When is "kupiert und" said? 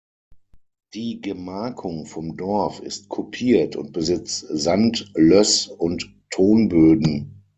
3.07-3.91